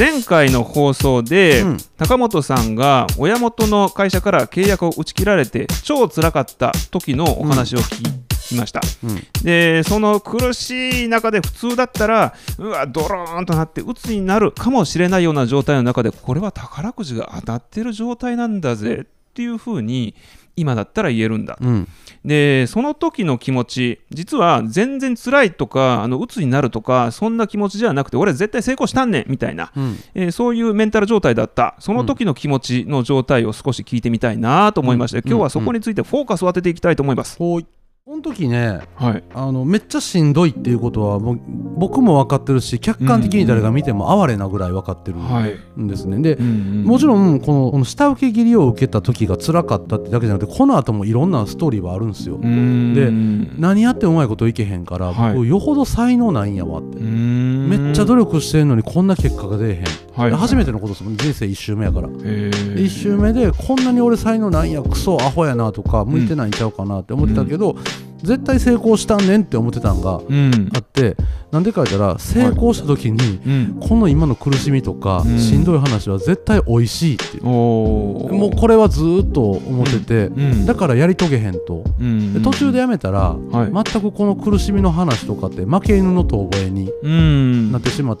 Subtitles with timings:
[0.00, 1.76] 前回の放送で、うん。
[1.98, 8.02] 高本さんが親元の会社から契約を打ち切られて超辛かった時のお話を聞
[8.48, 9.26] きました、うん。
[9.44, 20.14] でその苦しい中で普通だったらうわドローンとなって鬱になるかもしれないような状態の中でこれは宝くじが当たってる状態なんだぜっていうふうに
[20.56, 21.56] 今だったら言えるんだ。
[21.60, 21.88] うん。
[22.24, 29.96] でその時の気持ち実は全然辛いとかあの鬱になるとかそんな気持ちじゃなくて俺絶対成功したんねんみたいな、うん。
[30.14, 31.76] えーそういうメンタル状態だった。
[31.78, 35.28] その時の気持ちの状態を少し聞いてみたいなと思いまして、うん。
[35.28, 37.79] 今日はそこについてフォーカスを当てていきたいと思います、はい
[38.10, 39.24] この時ねはい。
[39.32, 41.40] あのめっちゃしんどいっていうことはもう
[41.76, 46.20] 僕も分かってるし客観的に誰が見ても哀れなぐらい分かってるはい、んですね。
[46.20, 46.84] でうんうん。
[46.86, 52.38] もちろんこのこの下請け切りを受けた時が辛かったってだけじゃなくてこの後もいろんなストーリーはあるんですよ。
[52.38, 53.54] でうん。
[53.60, 55.34] 何やってもうまいこといけへんから、はい。
[55.34, 59.84] 僕よほど才能ないんやわって、めめっちゃ努力してんのにこんな結果が出えへん、
[60.20, 60.32] はい。
[60.32, 61.16] 初めてのことですもん。
[61.16, 62.08] 人生1周目やから。
[62.08, 62.74] へー。
[62.74, 67.76] 1周目でこんなに俺才能ないんやクソアホやなとか向いてないんちゃうかなって思ってたけど、
[68.22, 70.70] 絶対成功したんねんって思ってたんがうん。
[70.74, 71.16] あって
[71.50, 73.80] なんでか言ったら成功した時に、うん。
[73.80, 75.38] この今の苦しみとか、うん。
[75.38, 77.44] しんどい話は絶対美味しいっていう。
[77.44, 80.66] もうこれはずーっと思ってて、うん。
[80.66, 82.34] だからやり遂げへんと、うん。
[82.34, 83.72] で途中でやめたら、はい。
[83.72, 87.72] 全くこの苦しみの話とかって負け犬の遠吠えにうん。
[87.72, 88.12] なってしま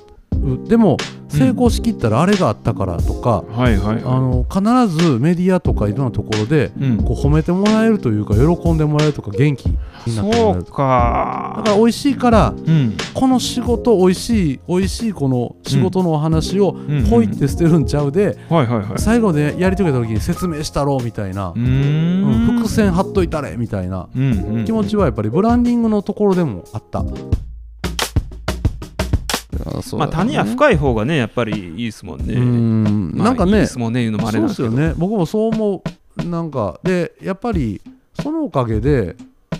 [0.54, 0.96] う、でも
[1.28, 4.02] 成功しきったらあれがあったからとか、はいはいはい。
[4.04, 6.96] あの必ずメディアとかいろんなところでうん。
[7.04, 10.60] こう褒めてもらえるというか喜んでもらえるとか元気になってもらえる。
[10.62, 11.54] そうか。
[11.58, 12.96] だから美味しいからうん。
[13.14, 17.06] この仕事美味しい美味しいこの仕事のお話をん。
[17.08, 18.98] ポイって捨てるんちゃうで、はいはいはい。
[18.98, 21.50] 最後でやり遂げた時に説明したろうみたいな。
[21.50, 22.24] う、ーん。
[22.24, 24.08] うん伏線貼っといたれみたいな。
[24.66, 27.04] 気持ちはやっぱりブランディングのところでもあった。
[29.96, 32.34] まあ谷は深い方がねやっぱりいいですもんね。
[32.34, 33.12] うん。
[33.14, 34.94] まあなんかねいいですもんね言うのもあれそうなんですよね。
[34.96, 35.82] 僕もそう思
[36.18, 36.24] う。
[36.24, 37.80] なんかでやっぱり
[38.20, 39.16] そのおかげで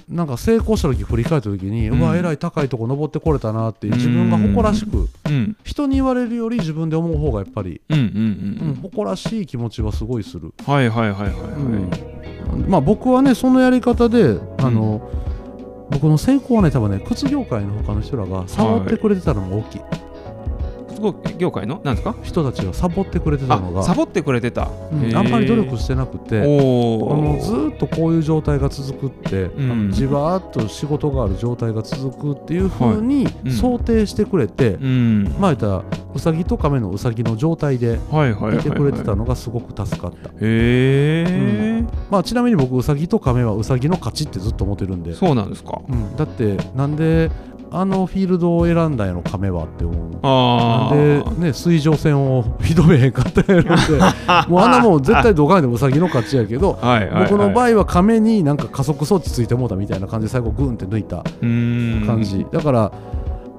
[0.08, 5.56] なんか成功した時振り返った時に、ううんわえらい高いとこ登ってこれたなっていう自分が誇らしくうん。
[5.64, 11.32] 人に言われるより自分で思う方がやっぱり、うんうんうん誇らしい気持ちはすごいする、うんはいはいはいはい。
[11.32, 12.20] はい
[12.68, 15.08] まあ僕はねそのやり方であの、
[15.90, 20.09] 僕の成功はね多分ね靴業界の他の人らがサボってくれてたのが大きい、すご
[21.08, 22.14] い業界のなんですか？
[22.22, 24.70] 人たちがサボってくれてたのがあサボってくれてた。
[24.92, 29.50] うんあんまり努力してなくてあおのおずーっとこういう状態が続くって、
[29.90, 33.52] じわーっと仕事がある状態が続くっていうふうにうん。
[33.52, 35.24] 想定してくれて、うん。
[35.38, 35.84] まあ言ったら
[36.14, 38.58] うさぎと亀のうさぎの状態ではいはいはいはい。
[38.58, 45.80] いてくれてたのがすごく助かった、へえまあちなみに僕うさぎと亀はうさぎの勝ちってずっと思ってるんで、そうなんですか。
[45.88, 46.16] うん。
[46.16, 47.30] だってなんで
[47.72, 51.40] あのフィールドを選んだんやろ亀はって思う。
[51.40, 53.92] でね水上戦を挑めへんかったんやろって
[54.48, 61.22] もうあんなもん絶対どかんでもうさぎの勝ちやけどあ はい僕の場合は亀になんか加速装置ついてもうたみたいな感じで最後グーンって抜いた
[62.06, 62.92] 感じ、だから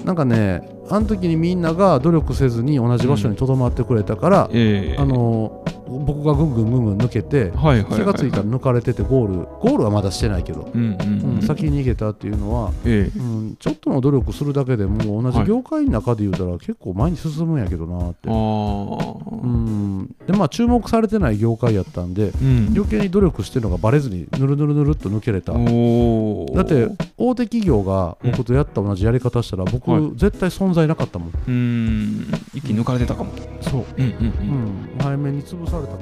[0.06, 5.02] なんかねあの時にみんなが努力せずに同じ場所にとどまってくれたから、ええ。
[5.02, 8.00] あの僕がぐんぐんぐんぐん抜けて、はいはいはいはい。
[8.00, 11.42] 気がついたら抜かれててゴールゴールはまだしてないけど、うんうんうん。
[11.42, 13.20] 先に逃げたっていうのは、ええ。
[13.20, 22.74] うん、ちょっとの努力するだけでも同じ業界の中で言うたら結構前に進むんやけどなって、ああうん、でまあ注目されてない業界やったんでうん。
[22.76, 25.54] 余計に努力してるのがバレずにぬるぬるぬるっと抜けれた。
[25.54, 26.90] だって
[27.22, 30.12] 大手企業が僕とやった同じやり方したら僕、はい。
[30.16, 31.30] 絶対存在なかったもん。
[31.30, 32.32] うーん。
[32.54, 33.32] 一気に抜かれてたかも。
[33.62, 35.94] そう、うんうんうん、前面に潰された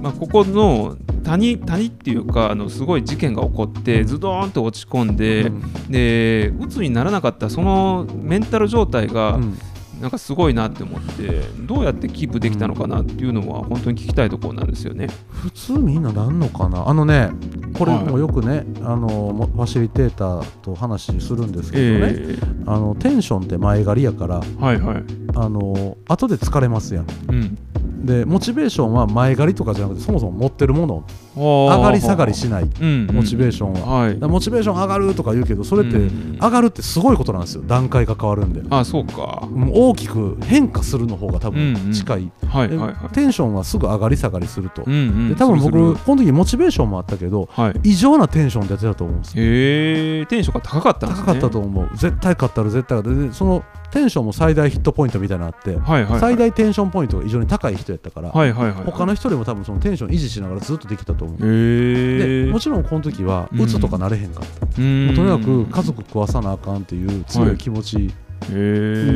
[0.00, 5.90] まあここの谷谷っていうかあのすごい事件が起こってズドーンと落ち込んで、うん。
[5.90, 9.58] で鬱にならなかったそのメンタル状態がうん
[10.00, 15.08] なんかすごいなって思ってどうやってキープできたのかなっていうのは本当に聞きたいところなんですよね。
[15.30, 16.86] 普通みんななんのかな？
[16.86, 17.30] あのね
[17.78, 25.04] これはいもよくね、あのもファシリテーターと話するんですけどね、えあのテンションって前借りやからえはいはい。
[25.34, 28.06] あの後で疲れますやんうん。
[28.06, 31.04] でモチベーションは前借りとかじゃなくてそもそも持ってるもの
[31.36, 32.62] 上上がり下がりしない。
[32.64, 34.14] うんモチベーションは、はい。
[34.14, 37.62] だからモチベーション上がるとか言うけどそれってうん上がるってすごいことなんですよ。
[37.66, 38.62] 段階が変わるんで。
[38.70, 39.48] あそうか。
[39.72, 41.92] 大きく変化するの方が多分うんうん。
[41.92, 43.14] 近い、ではいはいはい。
[43.14, 45.28] テンションはすぐ上がり下がりすると、うんうん。
[45.28, 47.90] で多分僕この時モチベーションもあったけどはい。
[47.90, 49.44] 異常なテンションでやってたと思うんですよ。
[49.44, 51.26] へえテンションが高かったんですね。
[51.26, 51.88] 高かったと思う。
[51.96, 56.20] 絶対勝ったら絶対勝ったでそのテンションも最大ヒットポイントみたいなのあって、はいはいはい。
[56.20, 58.84] 最大テンションポイントが異常に高い人やったから、はいはいはい。
[58.84, 62.46] 他の人でも多分そのテンション維持しながらずっとできたと思う、へえ。
[62.46, 63.60] でもちろんこの時はうん。
[63.62, 68.14] 鬱とかなれへんかった、とにかく家族食わさなあかんっていう強い気持ち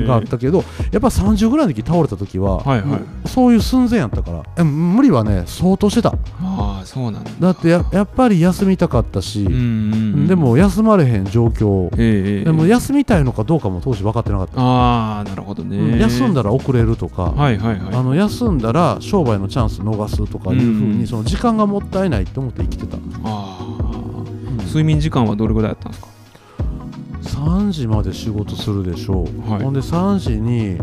[0.07, 3.29] があったけどやっぱ30ぐらいの時倒れた時は、はいはい。
[3.29, 6.15] そういう寸前やったからえ無理はね相当してた
[6.85, 7.31] そうなんだ。
[7.39, 9.59] だってややっぱり休みたかったし、うんうんう
[10.19, 10.27] ん。
[10.27, 11.89] でも休まれへん状況。
[11.97, 17.95] ええでも休みたいのかどうかも当時分かってなかった、ああなるほどね、うん休んだら遅れるとか、はいはいはい。
[17.95, 24.57] あの休んだら商売のチャンス逃すとかいうふううんにその時間がもったいないと思って生きてた、ああうん。
[24.67, 26.09] 睡眠時間はどれぐらいだったんですか
[27.43, 29.63] ？3時まで仕事するでしょう、はい。
[29.63, 30.79] ほんで3時に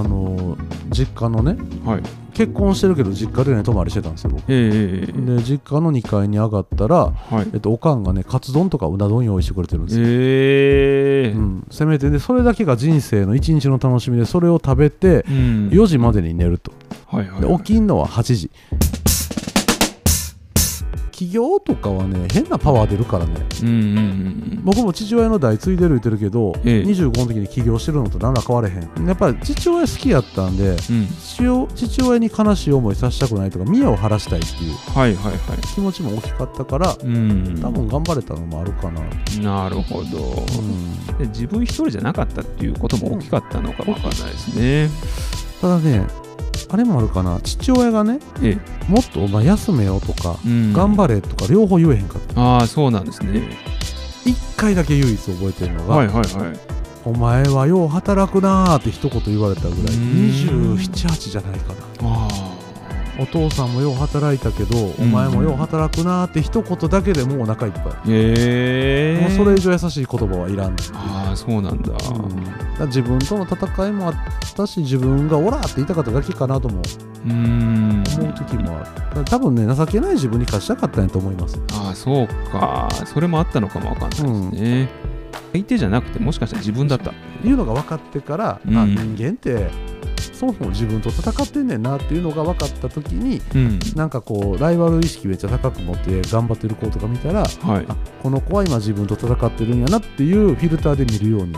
[0.00, 0.56] あの
[0.90, 2.02] 実家のねはい。
[2.32, 4.50] 結婚してるけど実家でね泊まりしてたんですよ僕。
[4.50, 7.50] ええええで実家の2階に上がったら、はい。
[7.52, 11.36] えっと、おかんがねカツ丼とかうな丼用意してくれてるんですよ、ええ。
[11.36, 15.68] うん、せめてでそれだけが人生の一日の楽しみでそれを食べてうん。
[15.72, 16.72] 4時までに寝ると。
[17.06, 18.50] はいはいで起きんのは8時
[21.22, 23.32] 起業とかはね変なパワー出るからね。
[23.62, 26.82] うんうんうん僕も父親の代継いでる言ってるけど、ええ。
[26.84, 29.06] 25の時に起業してるのと何ら変われへん。
[29.06, 31.08] やっぱり父親好きやったんでうん。
[31.74, 35.38] 父親に悲しい思いさせたくないとか見栄を晴らしたいっていうはいはいはい。
[35.74, 37.58] 気持ちも大きかったからうん。
[37.60, 39.00] 多分頑張れたのもあるかな、
[39.64, 41.18] なるほど、うん。
[41.18, 44.88] で自分一人じゃなかったっていうことも大きかったのかもわかんないですね、
[45.60, 46.06] ただね
[46.72, 47.38] あれもあるかな。
[47.42, 48.58] 父親がねえ
[48.88, 50.72] もっとお前休めよとか、えうん。
[50.72, 52.40] 頑張れとか両方言えへんかった。
[52.40, 53.42] ああそうなんですね。
[54.24, 56.26] 一回だけ唯一覚えてるのが、はいはいはい。
[57.04, 59.96] お前はよう働くなーって一言言われたぐらい。
[59.96, 60.74] うん。
[60.76, 61.80] 278じゃないかな。
[62.04, 62.28] あ
[63.18, 72.44] お父さんもよう働いたけど、お前もよう働くなーって一言だけでもうお腹いっぱい、えもうそれ以上優しい言葉はいらんああそうなんだ、うん。
[72.78, 74.14] だ自分との戦いもあっ
[74.56, 76.80] たし自分がオラーって言いたかっただけかなとも
[77.26, 77.28] う。
[77.28, 78.02] ん。
[78.18, 79.24] 思う時もある。
[79.24, 82.88] 多分ね情けない自分に勝ちたかったんやと思いますああそうか。
[83.04, 84.88] それもあったのかもわかんないですね、
[85.52, 87.12] 相手じゃなくてもしかしたら自分だった。
[87.44, 88.76] いうのが分かってから、うん。
[88.76, 89.70] あ人間って
[90.42, 93.78] そもそも自分と戦ってんねんなっていうのが分かった時にうん。
[93.94, 97.86] なんかこうライバル意識めっちゃ高く持って頑張ってる子とか見たらはい。
[97.88, 101.54] あこの子は今自分と戦ってるんやなっていうフィルターで見るように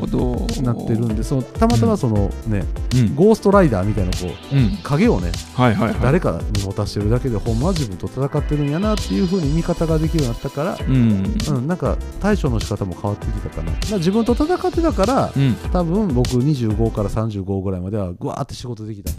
[0.00, 0.62] ほど。
[0.62, 2.64] なってるんでそのたまたまそのね、
[2.94, 3.14] うん。
[3.14, 4.78] ゴーストライダーみたいなこううん。
[4.82, 6.00] 影をねはいはいはい。
[6.00, 11.34] 誰かに持たせてるだけでほんまは自分と戦ってるんやなっていう風に見方ができるようになったから、うん。
[11.48, 13.72] うん、なんか対処の仕方も変わってきたかな。
[13.98, 15.54] 自分と戦ってたからうん。
[15.72, 19.10] 多分僕25から35ぐらいまではぐわーって仕事できた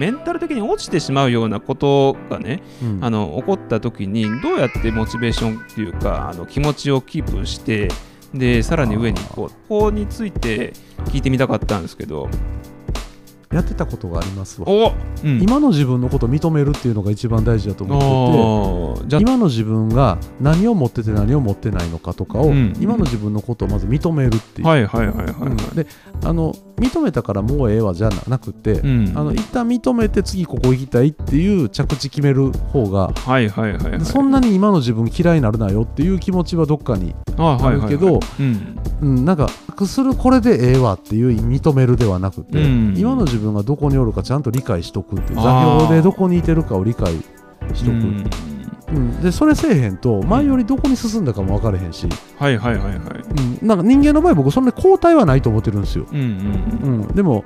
[0.00, 3.04] メンタル的に落ちてしまうようなことがねうん。
[3.04, 7.88] あの起こった時にどうやってモチベーションっていうかあの気持ちをキープして
[8.34, 9.68] でさらに上にこう。
[9.68, 10.72] ここについて
[11.06, 12.28] 聞いてみたかったんですけど。
[13.52, 14.68] やってたことがありますわ。
[14.68, 14.92] お、
[15.24, 19.16] うん、今の自分のことを認めるっていうのが一番大事だと思ってて。
[19.16, 22.76] 今の自分が何を持ってて何を持ってないのかとかを、うん。
[22.80, 25.56] 今の自分のことをまず認めるっていう、はいはいはいはいはい、うん。
[25.74, 25.86] で
[26.22, 29.12] あの認めたからもうええわじゃなくて、うん。
[29.14, 34.00] あの一旦認めて次ここ行きたいっていう着地決める方がはいはいはいはい。
[34.00, 38.20] そんなに今の自分嫌いになるなよっていう気持ちはどっかにあるけど
[39.00, 39.48] なんか
[39.86, 42.94] するこれでええわっていう認めるではなくて、うん。
[42.96, 47.12] 今の自分がどこにおるかちゃんと理解しとくっていう座標でどこにいてるかを理解
[47.74, 48.49] しとく、
[48.92, 48.96] うん。
[48.96, 52.98] うんでそれせえへんと前よりどこに進んだかも分かれへんし、はいはいはいはい。
[53.60, 57.44] うん、なんか人間の場合僕そんなに交代はないと思ってるんですよ、うんうんうん、でも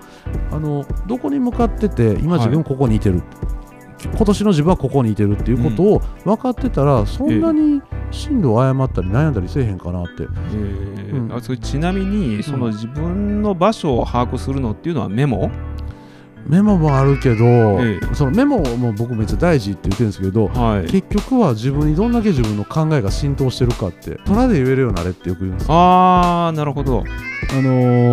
[0.51, 3.23] あのどこに向かってて今自分ここにいてる、
[4.13, 10.23] 今年の自分はここにいてるっていうことを分かってたら、そんなに進路を誤ったり悩んだりせえへんかなって。
[10.23, 10.27] え。
[10.27, 11.33] ーうん。
[11.35, 15.51] あそれちなみにその自分の場所を把握するのっていうのはメモ、
[16.47, 17.45] メモもあるけど、
[17.83, 18.15] ええ。
[18.15, 20.87] そのメモも僕めっちゃ大事って言ってるんですけどはい。
[20.87, 25.75] 結局は自分にどんだけ自分の考えが浸透してるかって虎で言えるようになれってよく言うんですよ。
[25.75, 27.03] ああなるほど。
[27.51, 27.63] あの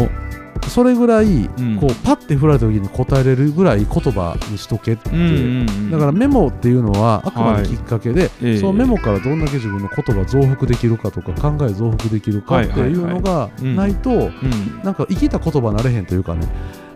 [0.07, 0.30] ー
[0.69, 1.77] それぐらい、ん。
[1.79, 8.57] こうパッて振られた時に答えれるぐらい言葉にしとけって、うんうんうんだからメモっていうのはあくまできっかけで、ええ。
[8.57, 14.81] そのメモからどんだけ自分の言葉増幅できるかとか考え増幅できるかっていうのがいないと、うん。
[14.83, 16.47] なんか生きた言葉になれへんというかね。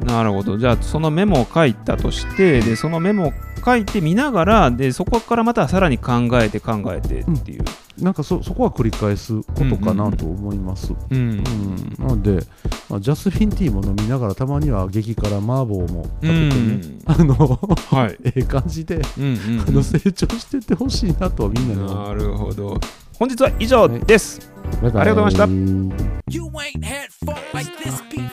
[0.03, 0.57] なるほど。
[0.57, 3.33] じゃあそのメモを書いたとしてでそのメモを
[3.65, 7.63] 書いてみながらでそこからまたさらに考えて考えてっていう、
[7.99, 10.93] なんかそそこは繰り返すことかなと思います。
[11.09, 12.45] うんうん、なので、
[12.89, 21.95] まあ、ジャスフィンティーも飲みながらたまには激辛麻婆も食べてね、あのはい、 ええ感じで、うんうんあの成長してってほしいなとはみんなに。
[21.95, 22.79] なるほど。
[23.17, 25.01] 本日は以上です、バイバイ。
[25.01, 25.89] ありがとうございまし
[28.19, 28.24] た